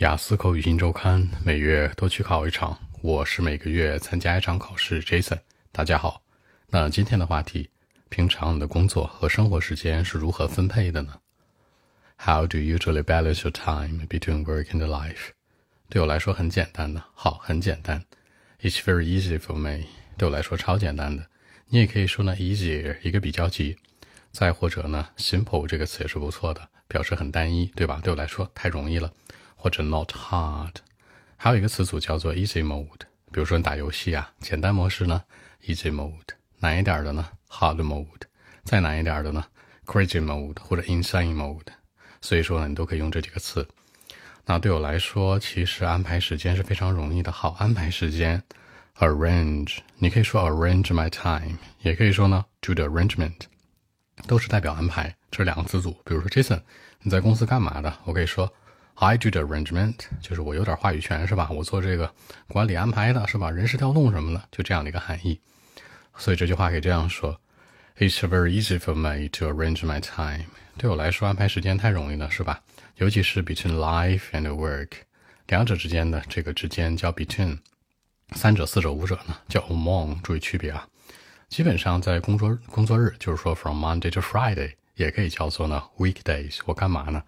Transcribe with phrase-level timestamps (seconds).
[0.00, 5.00] 雅思口语新周刊每月都去考一场，我是每个月参加一场考试。
[5.02, 5.38] Jason，
[5.70, 6.22] 大家好。
[6.68, 7.70] 那今天的话题，
[8.08, 11.14] 平常你的工作和生活时间是如何分配的呢
[12.18, 15.30] ？How do you usually balance your time between work and life？
[15.88, 18.04] 对我来说很简单的，好，很简单。
[18.60, 19.84] It's very easy for me。
[20.16, 21.26] 对我来说超简单的。
[21.68, 23.76] 你也可以说呢，easier 一个比较级。
[24.32, 28.00] 再或者呢，simple 这个词也是不错的，表示很单一，对吧？
[28.02, 29.12] 对我来说太容易了。
[29.62, 30.74] 或者 not hard，
[31.36, 33.06] 还有一个词组叫做 easy mode。
[33.30, 35.22] 比如说你打游戏啊，简单模式呢
[35.64, 38.22] easy mode，难一点的呢 hard mode，
[38.64, 39.44] 再难一点的呢
[39.86, 41.68] crazy mode 或者 insane mode。
[42.20, 43.64] 所以说呢，你都可以用这几个词。
[44.44, 47.30] 那对我来说，其实安排时间是非常容易的。
[47.30, 48.42] 好，安排时间
[48.98, 53.42] arrange，你可以说 arrange my time，也可以说呢 do the arrangement，
[54.26, 55.14] 都是代表安排。
[55.30, 55.92] 这两个词组。
[56.04, 56.60] 比如说 Jason，
[57.02, 57.96] 你在公司干嘛的？
[58.02, 58.52] 我可以说。
[58.94, 61.48] I do the arrangement，就是我有点话语权，是吧？
[61.50, 62.12] 我做这个
[62.48, 63.50] 管理安排的，是吧？
[63.50, 65.40] 人事调动什么的，就这样的一个含义。
[66.16, 67.40] 所以这句话可以这样说
[67.98, 70.46] ：It's very easy for me to arrange my time。
[70.76, 72.62] 对我来说，安排时间太容易了，是吧？
[72.96, 74.90] 尤其是 between life and work，
[75.48, 77.58] 两者之间的这个之间叫 between，
[78.36, 80.20] 三者、四者、五者呢叫 among。
[80.22, 80.86] 注意区别啊！
[81.48, 86.60] 基本上在工作工作日，就是说 from Monday to Friday，也可以叫做呢 weekdays。
[86.66, 87.22] 我干嘛呢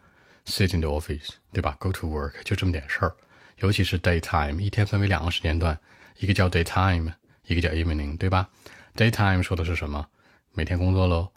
[0.46, 3.14] ？Sit in the office，对吧？Go to work，就这么点事儿。
[3.58, 5.78] 尤其是 daytime，一天分为两个时间段，
[6.18, 7.12] 一个叫 daytime，
[7.46, 8.48] 一个叫 evening，对吧
[8.96, 10.06] ？Daytime 说的是什么？
[10.52, 11.30] 每天工作喽。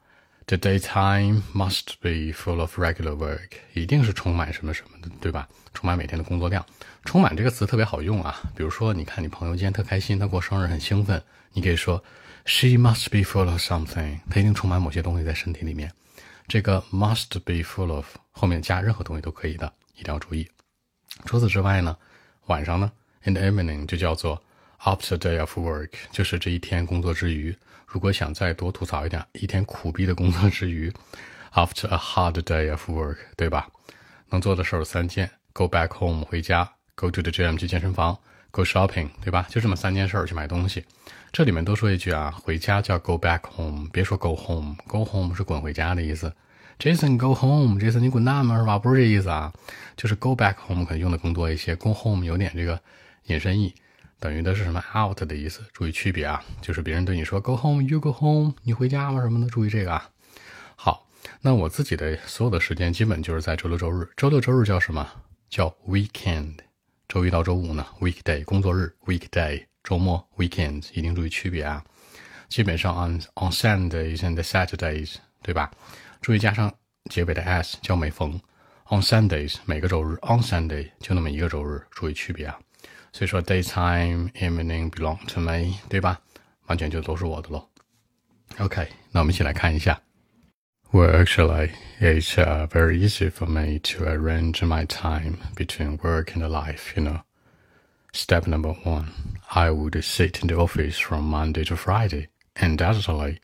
[0.47, 5.47] The daytime must be full of regular work，一定是充满什么什么的，对吧？
[5.73, 6.65] 充满每天的工作量。
[7.03, 8.39] 充满这个词特别好用啊。
[8.55, 12.01] 比如说，你看你朋友今天特开心，他过生日很兴奋，你可以说
[12.45, 15.91] She must be full of something，她一定充满某些东西在身体里面。
[16.47, 20.49] 这个 must be full of 后面加任何东西都可以的，一定要注意。
[21.25, 21.97] 除此之外呢，
[22.45, 22.91] 晚上呢
[23.23, 24.41] ，in the evening 就叫做
[24.79, 27.55] after day of work，就是这一天工作之余。
[27.85, 30.89] 如果想再多吐槽一点，一天苦逼的工作之余
[31.53, 33.69] ，after a hard day of work，对吧？
[34.29, 38.17] 能做的事儿三件：go back home 回家，go to the gym 去健身房
[38.51, 39.45] ，go shopping，对吧？
[39.47, 40.83] 就这么三件事儿去买东西。
[41.31, 46.33] 这里面多说一句啊，回家叫 go back home，别说 go home，go home 是滚回家的意思。
[46.79, 48.77] Jason go home，Jason 你滚蛋嘛是吧？
[48.77, 49.53] 不是这意思啊，
[49.95, 52.79] 就是 go back home 可能用的更多一些，go home 有点这个
[53.25, 53.73] 引申义，
[54.19, 55.61] 等于的是什么 out 的意思。
[55.73, 60.09] 注意区别啊，就是别人对你说 go home，you go home，你回家吗什么的，注意这个啊。
[60.75, 61.07] 好，
[61.41, 65.07] 那我自己的所有的时间基本就是在周六周日，周六周日叫什么？
[65.49, 66.66] 叫 weekend。
[67.07, 69.65] 周一到周五呢，weekday 工作日，weekday。
[69.81, 71.81] 周末 weekends 一定注意区别啊，
[72.49, 75.71] 基本上 on on Sundays and Saturdays，对吧？
[76.19, 76.69] 注意加上
[77.09, 78.33] 结尾的 s 叫每逢
[78.89, 82.59] on Sundays 每个周日 on Sunday 就那么一个周日，注意区别啊。
[83.13, 86.19] 所以说 daytime evening belong to me，对吧？
[86.65, 87.65] 完全就都是我的喽。
[88.57, 89.97] OK，那我们一起来看一下。
[90.93, 96.93] Well, actually, it's uh, very easy for me to arrange my time between work and life,
[96.95, 97.21] you know.
[98.13, 102.29] Step number one, I would sit in the office from Monday to Friday.
[102.55, 103.41] Undoubtedly,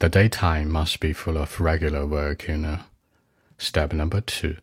[0.00, 2.80] the daytime must be full of regular work, you know.
[3.56, 4.58] Step number two,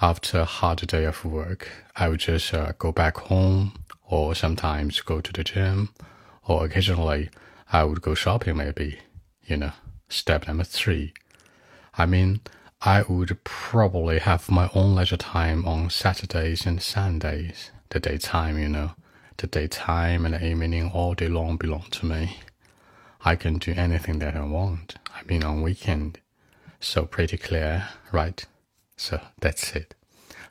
[0.00, 3.72] after a hard day of work, I would just uh, go back home
[4.06, 5.88] or sometimes go to the gym
[6.46, 7.30] or occasionally
[7.72, 9.00] I would go shopping maybe,
[9.44, 9.72] you know.
[10.08, 11.12] Step number three,
[11.97, 12.39] I mean,
[12.81, 18.67] I would probably have my own leisure time on Saturdays and Sundays the daytime, you
[18.67, 18.91] know.
[19.37, 22.37] The daytime and the evening all day long belong to me.
[23.25, 24.95] I can do anything that I want.
[25.15, 26.19] I mean on weekend.
[26.79, 28.45] So pretty clear, right?
[28.95, 29.95] So that's it.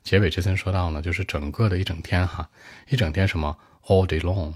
[0.03, 2.49] 结尾之前说到呢，就是整个的一整天哈，
[2.89, 4.55] 一整天什么 all day long。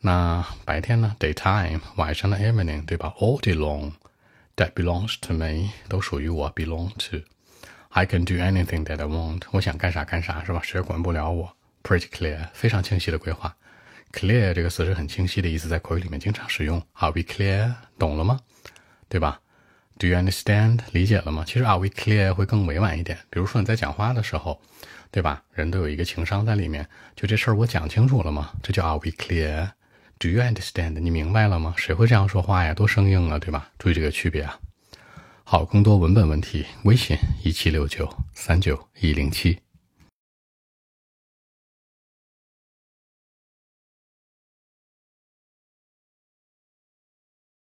[0.00, 3.12] 那白天呢 daytime，晚上的 evening，对吧？
[3.18, 3.92] all day long
[4.59, 7.21] That belongs to me，都属于我，belong to。
[7.89, 10.61] I can do anything that I want，我想干啥干啥，是吧？
[10.63, 11.55] 谁也管不了我。
[11.81, 13.55] Pretty clear，非常清晰的规划。
[14.11, 16.83] Clear 这个词是很清晰的意思，在口语里面经常使用。
[16.93, 17.73] Are we clear？
[17.97, 18.41] 懂了吗？
[19.07, 19.39] 对吧
[19.97, 20.79] ？Do you understand？
[20.91, 21.43] 理解了吗？
[21.47, 23.17] 其实 Are we clear 会更委婉一点。
[23.29, 24.61] 比如说你在讲话的时候，
[25.09, 25.41] 对吧？
[25.53, 26.87] 人都有一个情商在里面。
[27.15, 28.51] 就这事儿我讲清楚了吗？
[28.61, 29.71] 这叫 Are we clear？
[30.19, 30.99] Do you understand？
[30.99, 31.73] 你明白了吗？
[31.77, 32.73] 谁会这样说话呀？
[32.73, 33.71] 多生硬啊，对吧？
[33.77, 34.59] 注意这个区别啊。
[35.45, 39.57] 好，更多文本问题，微信一七六九三九一零七。